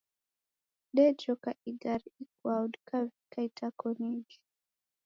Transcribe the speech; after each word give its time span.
Dejoka 0.95 1.49
igari 1.71 2.07
ikwau, 2.23 2.63
dikavika 2.73 3.37
itakoniji. 3.49 4.37